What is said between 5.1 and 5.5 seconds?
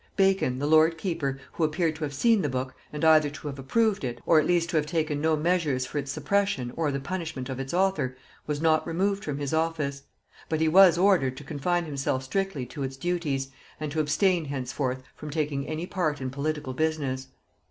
no